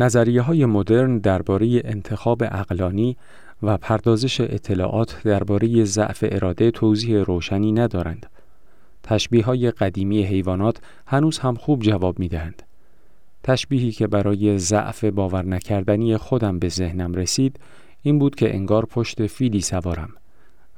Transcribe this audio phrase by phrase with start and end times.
[0.00, 3.16] نظریه های مدرن درباره انتخاب اقلانی
[3.62, 8.26] و پردازش اطلاعات درباره ضعف اراده توضیح روشنی ندارند.
[9.02, 12.62] تشبیه های قدیمی حیوانات هنوز هم خوب جواب می دهند.
[13.42, 17.60] تشبیهی که برای ضعف باور نکردنی خودم به ذهنم رسید
[18.02, 20.10] این بود که انگار پشت فیلی سوارم.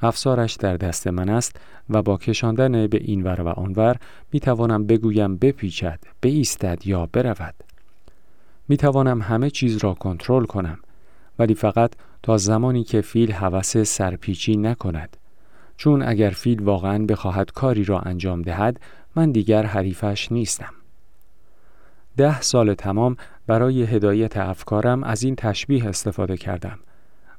[0.03, 1.57] افسارش در دست من است
[1.91, 3.96] و با کشاندن به اینور و آنور
[4.32, 7.68] می توانم بگویم بپیچد، بایستد یا برود.
[8.69, 10.79] می توانم همه چیز را کنترل کنم
[11.38, 11.92] ولی فقط
[12.23, 15.16] تا زمانی که فیل هوس سرپیچی نکند.
[15.77, 18.80] چون اگر فیل واقعا بخواهد کاری را انجام دهد
[19.16, 20.75] من دیگر حریفش نیستم.
[22.16, 23.16] ده سال تمام
[23.47, 26.78] برای هدایت افکارم از این تشبیه استفاده کردم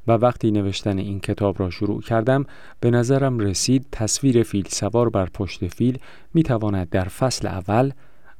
[0.07, 2.45] و وقتی نوشتن این کتاب را شروع کردم
[2.79, 5.99] به نظرم رسید تصویر فیل سوار بر پشت فیل
[6.33, 7.91] می تواند در فصل اول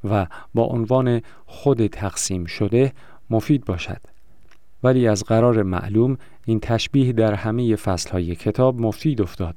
[0.03, 2.93] و با عنوان خود تقسیم شده
[3.29, 4.01] مفید باشد
[4.83, 9.55] ولی از قرار معلوم این تشبیه در همه فصلهای کتاب مفید افتاد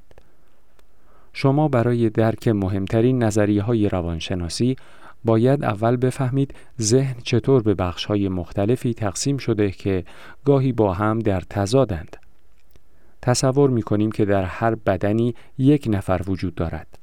[1.32, 4.76] شما برای درک مهمترین نظریه های روانشناسی
[5.24, 10.04] باید اول بفهمید ذهن چطور به بخش های مختلفی تقسیم شده که
[10.44, 12.16] گاهی با هم در تضادند.
[13.22, 17.01] تصور می کنیم که در هر بدنی یک نفر وجود دارد.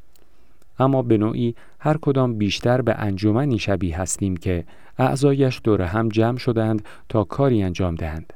[0.79, 4.63] اما به نوعی هر کدام بیشتر به انجمنی شبیه هستیم که
[4.97, 8.33] اعضایش دور هم جمع شدند تا کاری انجام دهند.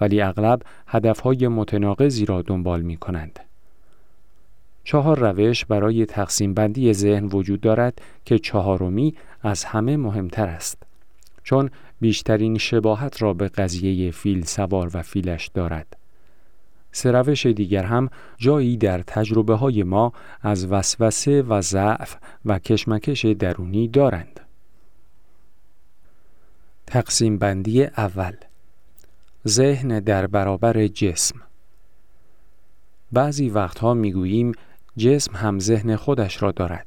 [0.00, 3.40] ولی اغلب هدفهای متناقضی را دنبال می کنند.
[4.84, 10.82] چهار روش برای تقسیم بندی ذهن وجود دارد که چهارمی از همه مهمتر است
[11.42, 15.96] چون بیشترین شباهت را به قضیه فیل سوار و فیلش دارد
[16.96, 23.24] سه روش دیگر هم جایی در تجربه های ما از وسوسه و ضعف و کشمکش
[23.24, 24.40] درونی دارند.
[26.86, 28.32] تقسیم بندی اول.
[29.48, 31.40] ذهن در برابر جسم.
[33.12, 34.52] بعضی وقتها می‌گوییم
[34.96, 36.86] جسم هم ذهن خودش را دارد.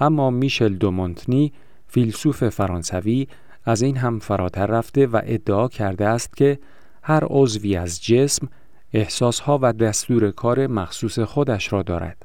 [0.00, 1.52] اما میشل دومونتنی
[1.86, 3.28] فیلسوف فرانسوی
[3.64, 6.58] از این هم فراتر رفته و ادعا کرده است که
[7.02, 8.48] هر عضوی از جسم
[8.92, 12.16] احساسها و دستور کار مخصوص خودش را دارد.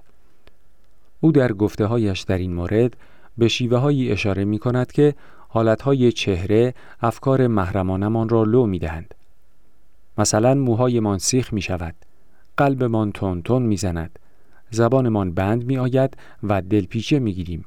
[1.20, 2.98] او در گفته هایش در این مورد
[3.38, 5.16] به شیوه هایی اشاره می کند که
[5.48, 9.16] حالتهای چهره افکار محرمانمان را لو می دهند.
[10.18, 11.96] مثلا موهایمان سیخ می شود،
[12.58, 14.20] قلبمان تون تون می زند،
[14.72, 17.66] زبانمان بند می آید و دلپیچه می گیریم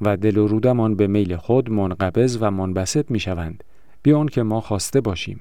[0.00, 3.64] و دل و رودمان به میل خود منقبض و منبسط می شوند
[4.02, 5.40] بیان که ما خواسته باشیم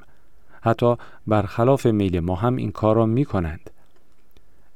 [0.62, 0.96] حتی
[1.28, 3.70] برخلاف میل ما هم این کار را می کنند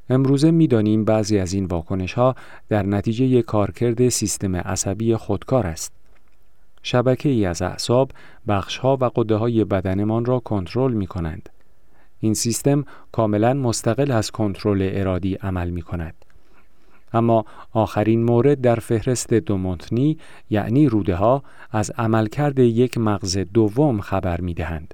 [0.09, 2.35] امروزه می‌دانیم بعضی از این واکنش ها
[2.69, 5.93] در نتیجه کارکرد سیستم عصبی خودکار است.
[6.83, 8.11] شبکه ای از اعصاب
[8.47, 11.49] بخش ها و قده های بدنمان را کنترل می کنند.
[12.19, 16.13] این سیستم کاملا مستقل از کنترل ارادی عمل می کند.
[17.13, 20.17] اما آخرین مورد در فهرست دومونتنی
[20.49, 24.93] یعنی روده ها از عملکرد یک مغز دوم خبر می دهند.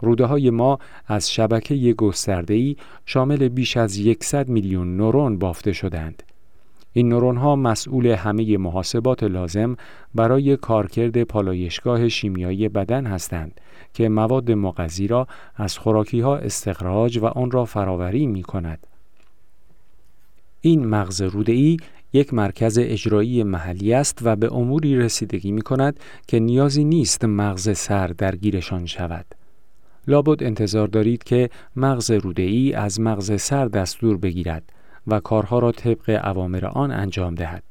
[0.00, 6.22] روده های ما از شبکه گسترده‌ای شامل بیش از 100 میلیون نورون بافته شدند.
[6.92, 9.76] این نورون ها مسئول همه محاسبات لازم
[10.14, 13.60] برای کارکرد پالایشگاه شیمیایی بدن هستند
[13.94, 18.86] که مواد مغذی را از خوراکی ها استخراج و آن را فراوری می کند.
[20.60, 21.76] این مغز روده‌ای
[22.12, 27.78] یک مرکز اجرایی محلی است و به اموری رسیدگی می کند که نیازی نیست مغز
[27.78, 29.26] سر درگیرشان شود.
[30.06, 34.62] لابد انتظار دارید که مغز روده‌ای از مغز سر دستور بگیرد
[35.06, 37.62] و کارها را طبق اوامر آن انجام دهد.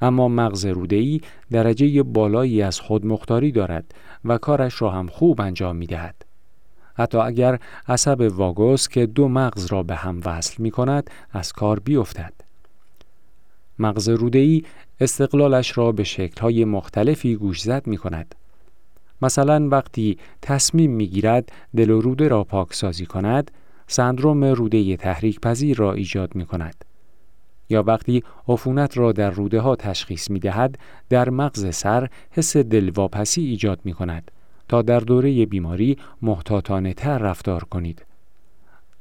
[0.00, 1.20] اما مغز روده‌ای
[1.50, 6.14] درجه بالایی از خودمختاری دارد و کارش را هم خوب انجام می دهد.
[6.94, 7.58] حتی اگر
[7.88, 12.32] عصب واگوس که دو مغز را به هم وصل می کند از کار بیفتد.
[13.78, 14.64] مغز رودهی
[15.00, 18.34] استقلالش را به شکلهای مختلفی گوشزد می کند.
[19.22, 23.50] مثلا وقتی تصمیم می گیرد دل و روده را پاکسازی کند،
[23.86, 26.84] سندروم روده تحریک پذیر را ایجاد می کند.
[27.70, 30.78] یا وقتی عفونت را در روده ها تشخیص می دهد،
[31.08, 34.30] در مغز سر حس دلواپسی ایجاد می کند
[34.68, 38.04] تا در دوره بیماری محتاطانه تر رفتار کنید.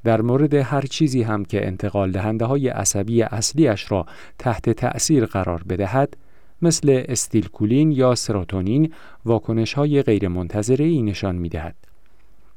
[0.03, 4.05] در مورد هر چیزی هم که انتقال دهنده های عصبی اصلیش را
[4.39, 6.17] تحت تأثیر قرار بدهد،
[6.61, 8.93] مثل استیلکولین یا سروتونین
[9.25, 11.75] واکنش های غیر منتظره ای نشان می دهد.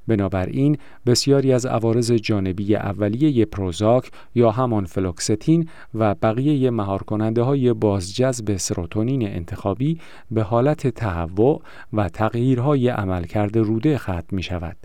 [0.06, 7.73] بنابراین بسیاری از عوارض جانبی اولیه پروزاک یا همان فلوکستین و بقیه مهار کننده های
[7.73, 10.00] بازجذب سروتونین انتخابی
[10.31, 11.62] به حالت تهوع
[11.93, 14.76] و تغییرهای عملکرد روده ختم می شود.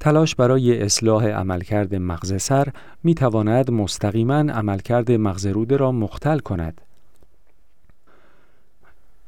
[0.00, 2.68] تلاش برای اصلاح عملکرد مغز سر
[3.04, 6.80] می تواند مستقیما عملکرد مغز روده را مختل کند.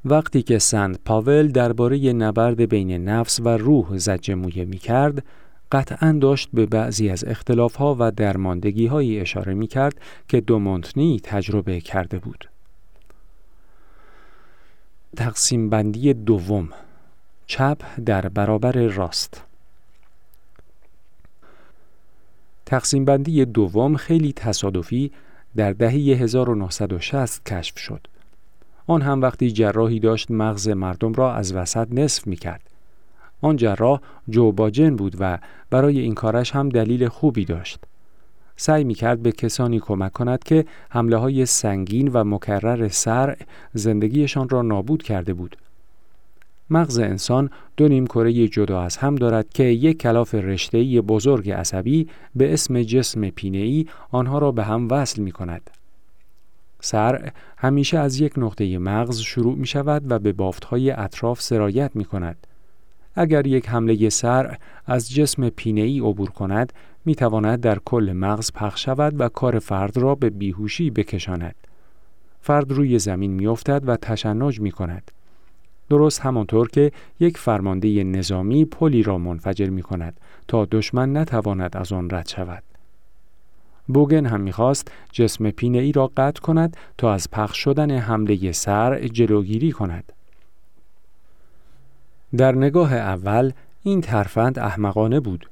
[0.04, 5.24] وقتی که سند پاول درباره نبرد بین نفس و روح زجه مویه می کرد،
[5.72, 11.80] قطعا داشت به بعضی از اختلافها و درماندگی هایی اشاره می کرد که دومونتنی تجربه
[11.80, 12.48] کرده بود.
[15.16, 16.68] تقسیم بندی دوم
[17.46, 19.49] چپ در برابر راست
[22.70, 25.12] تقسیم بندی دوم خیلی تصادفی
[25.56, 28.06] در دهه 1960 کشف شد.
[28.86, 32.62] آن هم وقتی جراحی داشت مغز مردم را از وسط نصف می کرد.
[33.40, 35.38] آن جراح جو باجن بود و
[35.70, 37.84] برای این کارش هم دلیل خوبی داشت.
[38.56, 43.36] سعی می کرد به کسانی کمک کند که حمله های سنگین و مکرر سر
[43.74, 45.56] زندگیشان را نابود کرده بود.
[46.70, 52.08] مغز انسان دو نیم کره جدا از هم دارد که یک کلاف رشته‌ای بزرگ عصبی
[52.34, 55.70] به اسم جسم پینه‌ای آنها را به هم وصل می کند.
[56.80, 62.04] سر همیشه از یک نقطه مغز شروع می شود و به بافتهای اطراف سرایت می
[62.04, 62.46] کند.
[63.14, 64.56] اگر یک حمله سر
[64.86, 66.72] از جسم پینه‌ای عبور کند
[67.04, 71.54] می تواند در کل مغز پخش شود و کار فرد را به بیهوشی بکشاند.
[72.40, 75.10] فرد روی زمین می افتد و تشنج می کند.
[75.90, 81.92] درست همانطور که یک فرمانده نظامی پلی را منفجر می کند تا دشمن نتواند از
[81.92, 82.62] آن رد شود.
[83.88, 89.08] بوگن هم می‌خواست جسم پینه ای را قطع کند تا از پخش شدن حمله سر
[89.08, 90.12] جلوگیری کند.
[92.36, 93.52] در نگاه اول
[93.82, 95.50] این ترفند احمقانه بود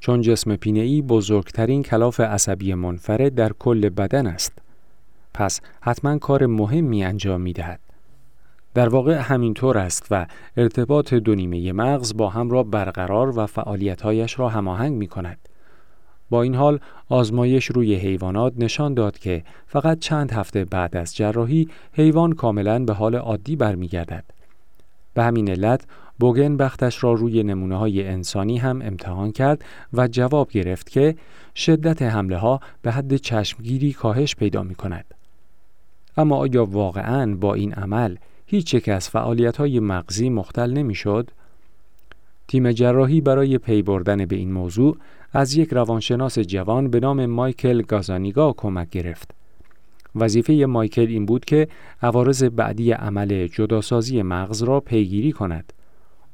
[0.00, 4.52] چون جسم پینه ای بزرگترین کلاف عصبی منفرد در کل بدن است.
[5.34, 7.83] پس حتما کار مهمی انجام می دهد.
[8.74, 10.26] در واقع همینطور است و
[10.56, 15.38] ارتباط دو نیمه مغز با هم را برقرار و فعالیتهایش را هماهنگ می کند.
[16.30, 16.78] با این حال
[17.08, 22.92] آزمایش روی حیوانات نشان داد که فقط چند هفته بعد از جراحی حیوان کاملا به
[22.92, 24.24] حال عادی برمیگردد.
[25.14, 25.86] به همین علت
[26.20, 31.16] بوگن بختش را روی نمونه های انسانی هم امتحان کرد و جواب گرفت که
[31.56, 35.04] شدت حمله ها به حد چشمگیری کاهش پیدا می کند.
[36.16, 41.30] اما آیا واقعا با این عمل هیچ یک از فعالیت های مغزی مختل نمی شد؟
[42.48, 44.96] تیم جراحی برای پی بردن به این موضوع
[45.32, 49.30] از یک روانشناس جوان به نام مایکل گازانیگا کمک گرفت.
[50.14, 51.68] وظیفه مایکل این بود که
[52.02, 55.72] عوارض بعدی عمل جداسازی مغز را پیگیری کند.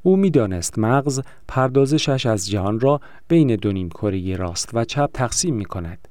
[0.02, 5.64] او می‌دانست مغز پردازشش از جهان را بین دو نیمکره راست و چپ تقسیم می
[5.64, 6.08] کند.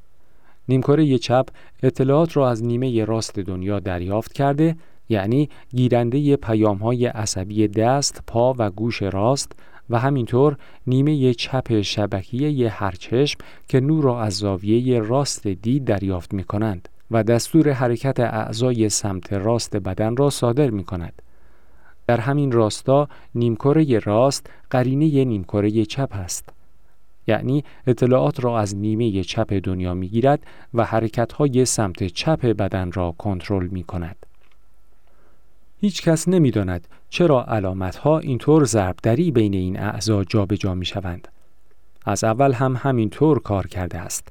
[0.70, 1.46] نیمکره چپ
[1.84, 4.76] اطلاعات را از نیمه راست دنیا دریافت کرده
[5.10, 9.52] یعنی گیرنده پیام های عصبی دست، پا و گوش راست
[9.90, 10.58] و همینطور
[10.88, 16.90] نیمه چپ شبکیه هر چشم که نور را از زاویه راست دید دریافت می کنند
[17.12, 21.22] و دستور حرکت اعضای سمت راست بدن را صادر می کند.
[22.08, 26.50] در همین راستا نیمکره راست قرینه نیمکره چپ است.
[27.28, 32.92] یعنی اطلاعات را از نیمه چپ دنیا می گیرد و حرکت های سمت چپ بدن
[32.92, 34.26] را کنترل می کند.
[35.82, 41.28] هیچ کس نمی داند چرا علامت ها اینطور ضربدری بین این اعضا جابجا می شوند.
[42.06, 44.28] از اول هم همین طور کار کرده است.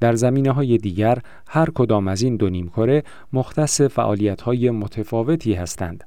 [0.00, 6.04] در زمینه های دیگر هر کدام از این دو نیمکره مختص فعالیت های متفاوتی هستند.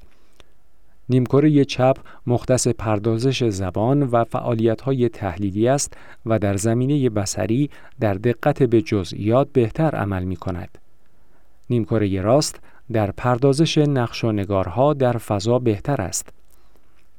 [1.10, 8.14] نیمکره چپ مختص پردازش زبان و فعالیت های تحلیلی است و در زمینه بسری در
[8.14, 10.78] دقت به جزئیات بهتر عمل می کند.
[11.70, 12.60] نیمکره راست
[12.92, 14.26] در پردازش نقش
[14.94, 16.30] در فضا بهتر است.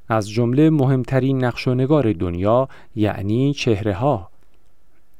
[0.09, 1.67] از جمله مهمترین نقش
[2.13, 4.29] دنیا یعنی چهره ها.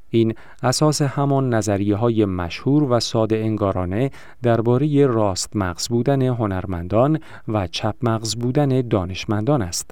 [0.09, 4.11] این اساس همان نظریه های مشهور و ساده انگارانه
[4.43, 9.91] درباره راست مغز بودن هنرمندان و چپ مغز بودن دانشمندان است.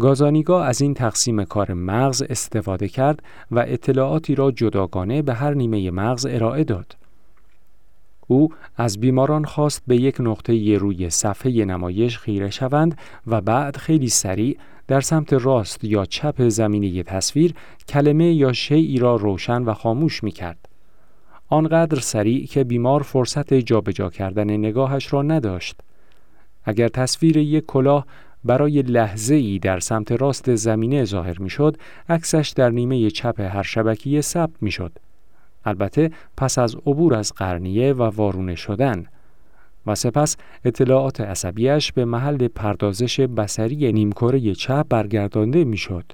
[0.00, 5.90] گازانیگا از این تقسیم کار مغز استفاده کرد و اطلاعاتی را جداگانه به هر نیمه
[5.90, 6.96] مغز ارائه داد.
[8.32, 14.08] او از بیماران خواست به یک نقطه روی صفحه نمایش خیره شوند و بعد خیلی
[14.08, 14.58] سریع
[14.88, 17.54] در سمت راست یا چپ زمینه تصویر
[17.88, 20.68] کلمه یا شیعی را روشن و خاموش می کرد.
[21.48, 25.80] آنقدر سریع که بیمار فرصت جابجا کردن نگاهش را نداشت.
[26.64, 28.06] اگر تصویر یک کلاه
[28.44, 31.76] برای لحظه ای در سمت راست زمینه ظاهر می شد،
[32.08, 34.92] عکسش در نیمه چپ هر شبکیه ثبت می شد.
[35.64, 39.06] البته پس از عبور از قرنیه و وارونه شدن
[39.86, 46.04] و سپس اطلاعات عصبیش به محل پردازش بسری نیمکره چپ برگردانده می‌شد.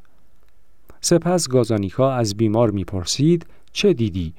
[1.00, 4.35] سپس گازانیکا از بیمار می‌پرسید چه دیدی؟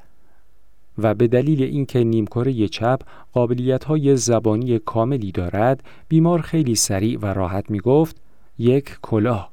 [0.97, 3.01] و به دلیل اینکه نیمکره چپ
[3.33, 8.21] قابلیت های زبانی کاملی دارد بیمار خیلی سریع و راحت می گفت
[8.57, 9.51] یک کلاه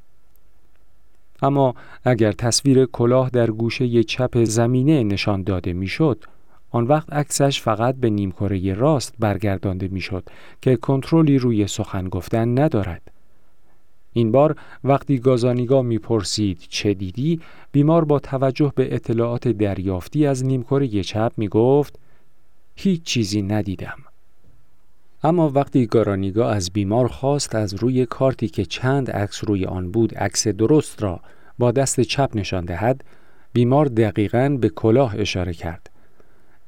[1.43, 1.75] اما
[2.05, 6.25] اگر تصویر کلاه در گوشه چپ زمینه نشان داده می‌شد
[6.71, 10.29] آن وقت عکسش فقط به نیمکره راست برگردانده می‌شد
[10.63, 13.03] که کنترلی روی سخن گفتن ندارد.
[14.13, 17.41] این بار وقتی گازانیگا می‌پرسید چه دیدی
[17.73, 21.99] بیمار با توجه به اطلاعات دریافتی از نیمکره چپ می‌گفت
[22.77, 23.99] هیچ چیزی ندیدم.
[25.27, 30.15] اما وقتی گارانیگا از بیمار خواست از روی کارتی که چند عکس روی آن بود
[30.15, 31.21] عکس درست را
[31.59, 33.05] با دست چپ نشان دهد
[33.53, 35.91] بیمار دقیقا به کلاه اشاره کرد.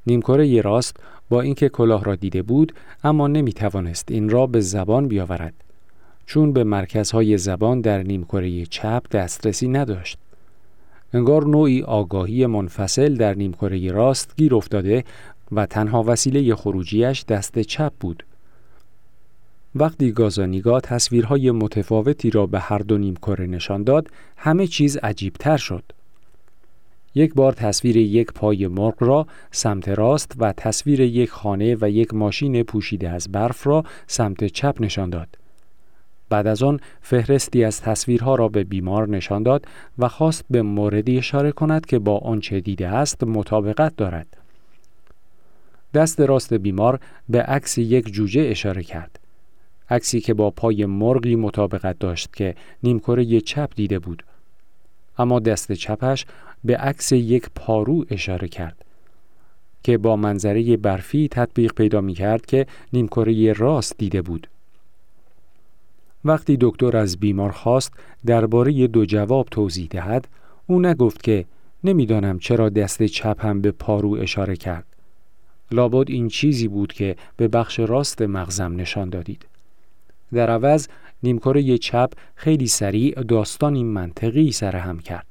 [0.07, 0.97] نیمکره راست
[1.29, 2.73] با اینکه کلاه را دیده بود
[3.03, 5.53] اما نمی توانست این را به زبان بیاورد.
[6.25, 10.17] چون به مرکزهای زبان در نیمکره چپ دسترسی نداشت.
[11.13, 15.03] انگار نوعی آگاهی منفصل در نیمکره راست گیر افتاده
[15.51, 18.23] و تنها وسیله خروجیش دست چپ بود.
[19.75, 24.07] وقتی گازانیگا تصویرهای متفاوتی را به هر دو نیمکره نشان داد
[24.37, 25.83] همه چیز عجیبتر شد
[27.15, 32.13] یک بار تصویر یک پای مرغ را سمت راست و تصویر یک خانه و یک
[32.13, 35.27] ماشین پوشیده از برف را سمت چپ نشان داد.
[36.29, 39.65] بعد از آن فهرستی از تصویرها را به بیمار نشان داد
[39.99, 44.27] و خواست به موردی اشاره کند که با آنچه دیده است مطابقت دارد.
[45.93, 46.99] دست راست بیمار
[47.29, 49.19] به عکس یک جوجه اشاره کرد.
[49.89, 54.23] عکسی که با پای مرغی مطابقت داشت که نیمکره چپ دیده بود.
[55.17, 56.25] اما دست چپش
[56.63, 58.85] به عکس یک پارو اشاره کرد
[59.83, 64.47] که با منظره برفی تطبیق پیدا می کرد که نیمکره راست دیده بود.
[66.25, 67.93] وقتی دکتر از بیمار خواست
[68.25, 70.27] درباره دو جواب توضیح دهد،
[70.67, 71.45] او نگفت که
[71.83, 74.85] نمی‌دانم چرا دست چپ هم به پارو اشاره کرد.
[75.71, 79.45] لابد این چیزی بود که به بخش راست مغزم نشان دادید.
[80.33, 80.87] در عوض
[81.23, 85.25] نیمکره چپ خیلی سریع داستانی منطقی سرهم کرد.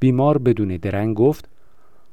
[0.00, 1.48] بیمار بدون درنگ گفت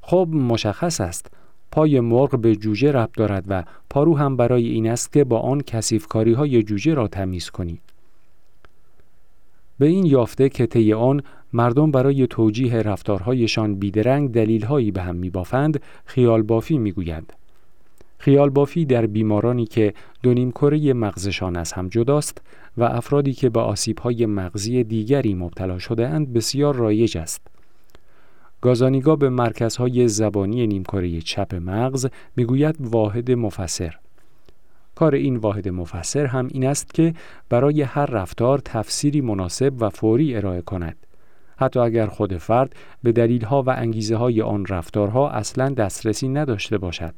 [0.02, 1.32] خب مشخص است
[1.72, 5.62] پای مرغ به جوجه ربط دارد و پارو هم برای این است که با آن
[5.62, 7.82] کسیفکاری های جوجه را تمیز کنید.
[9.80, 11.24] به این یافته که طی آن
[11.54, 17.34] مردم برای توجیه رفتارهایشان بیدرنگ دلیلهایی به هم میبافند خیال بافی می‌گویند.
[18.20, 19.94] خیال بافی در بیمارانی که
[20.24, 22.42] دونیم کره مغزشان از هم جداست
[22.78, 27.42] و افرادی که به آسیبهای مغزی دیگری مبتلا شده اند بسیار رایج است.
[28.62, 33.96] گازانیگا به مرکزهای زبانی نیمکاره چپ مغز می‌گوید واحد مفسر.
[34.96, 37.14] کار این واحد مفسر هم این است که
[37.50, 40.96] برای هر رفتار تفسیری مناسب و فوری ارائه کند.
[41.58, 47.14] حتی اگر خود فرد به دلیلها و انگیزه های آن رفتارها اصلا دسترسی نداشته باشد.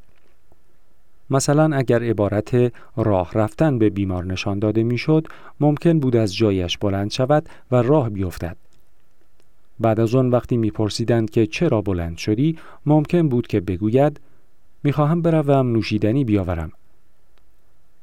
[1.29, 5.27] مثلا اگر عبارت راه رفتن به بیمار نشان داده می‌شد
[5.59, 8.57] ممکن بود از جایش بلند شود و راه بیفتد.
[9.79, 14.19] بعد از آن وقتی میپرسیدند که چرا بلند شدی ممکن بود که بگوید
[14.83, 16.71] می‌خواهم بروم نوشیدنی بیاورم.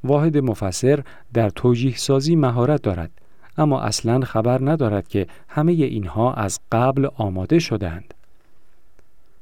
[0.05, 1.03] واحد مفسر
[1.35, 3.11] در توجیه سازی مهارت دارد
[3.59, 8.15] اما اصلا خبر ندارد که همه اینها از قبل آماده شدند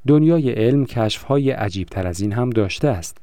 [0.07, 3.17] دنیای علم کشفهای عجیب تر از این هم داشته است.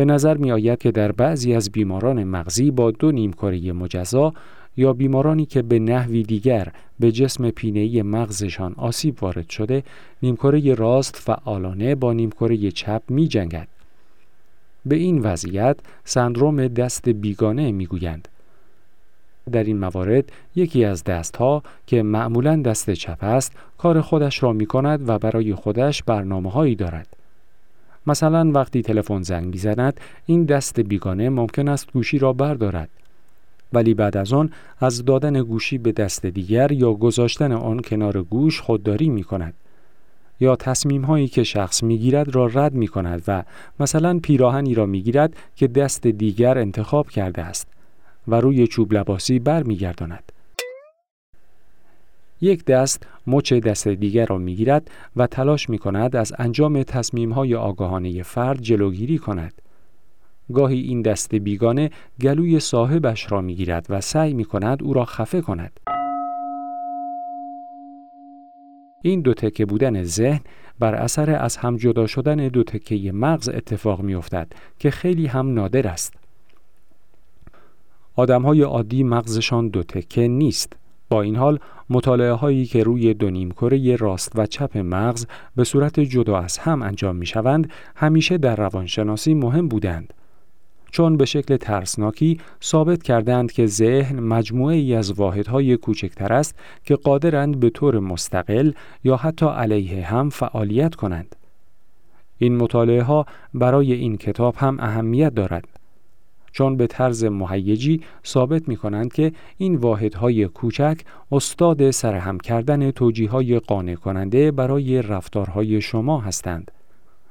[0.00, 4.32] به نظر می آید که در بعضی از بیماران مغزی با دو نیمکره مجزا
[4.76, 6.68] یا بیمارانی که به نحوی دیگر
[7.00, 9.82] به جسم پینه‌ای مغزشان آسیب وارد شده
[10.22, 13.68] نیمکره راست فعالانه با نیمکره چپ می جنگد.
[14.86, 18.28] به این وضعیت سندروم دست بیگانه می گویند.
[19.52, 24.66] در این موارد یکی از دستها که معمولا دست چپ است کار خودش را می
[24.66, 27.19] کند و برای خودش برنامه هایی دارد.
[28.06, 32.88] مثلا وقتی تلفن زنگ می‌زند این دست بیگانه ممکن است گوشی را بردارد
[33.72, 38.60] ولی بعد از آن از دادن گوشی به دست دیگر یا گذاشتن آن کنار گوش
[38.60, 39.54] خودداری می کند
[40.40, 43.42] یا تصمیم هایی که شخص می گیرد را رد می کند و
[43.80, 47.68] مثلا پیراهنی را می گیرد که دست دیگر انتخاب کرده است
[48.28, 50.32] و روی چوب لباسی بر می گرداند.
[52.40, 57.32] یک دست مچ دست دیگر را می گیرد و تلاش می کند از انجام تصمیم
[57.32, 59.62] های آگاهانه فرد جلوگیری کند.
[60.52, 65.40] گاهی این دست بیگانه گلوی صاحبش را می‌گیرد و سعی می کند او را خفه
[65.40, 65.80] کند.
[69.02, 70.40] این دو تکه بودن ذهن
[70.78, 75.54] بر اثر از هم جدا شدن دو تکه مغز اتفاق می افتد که خیلی هم
[75.54, 76.14] نادر است.
[78.16, 80.76] آدم های عادی مغزشان دو تکه نیست.
[81.10, 81.58] با این حال
[81.90, 85.26] مطالعه هایی که روی دو نیمکره راست و چپ مغز
[85.56, 90.14] به صورت جدا از هم انجام می شوند همیشه در روانشناسی مهم بودند.
[90.90, 96.96] چون به شکل ترسناکی ثابت کردند که ذهن مجموعه ای از واحدهای کوچکتر است که
[96.96, 98.72] قادرند به طور مستقل
[99.04, 101.36] یا حتی علیه هم فعالیت کنند.
[102.38, 105.79] این مطالعه ها برای این کتاب هم اهمیت دارد.
[106.52, 111.00] چون به طرز مهیجی ثابت می کنند که این واحدهای کوچک
[111.32, 116.70] استاد سرهم کردن توجیه قانع کننده برای رفتارهای شما هستند.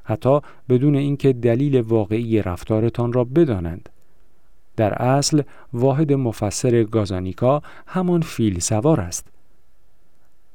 [0.03, 3.89] حتی بدون اینکه دلیل واقعی رفتارتان را بدانند.
[4.75, 5.41] در اصل
[5.73, 9.27] واحد مفسر گازانیکا همان فیل سوار است.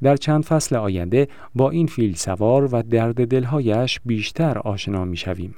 [0.03, 5.55] در چند فصل آینده با این فیل سوار و درد دلهایش بیشتر آشنا می شویم.